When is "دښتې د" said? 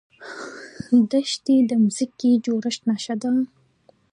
1.11-1.71